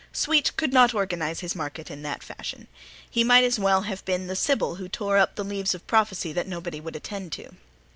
Sweet 0.11 0.57
could 0.57 0.73
not 0.73 0.95
organize 0.95 1.41
his 1.41 1.55
market 1.55 1.91
in 1.91 2.01
that 2.01 2.23
fashion. 2.23 2.67
He 3.07 3.23
might 3.23 3.43
as 3.43 3.59
well 3.59 3.83
have 3.83 4.03
been 4.03 4.25
the 4.25 4.35
Sybil 4.35 4.77
who 4.77 4.89
tore 4.89 5.19
up 5.19 5.35
the 5.35 5.43
leaves 5.45 5.75
of 5.75 5.85
prophecy 5.85 6.33
that 6.33 6.47
nobody 6.47 6.81
would 6.81 6.95
attend 6.95 7.33
to. 7.33 7.53